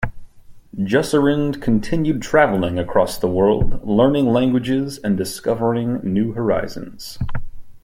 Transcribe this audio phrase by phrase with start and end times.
[0.79, 7.19] Jusserand continued travelling across the world, learning languages and discovering new horizons.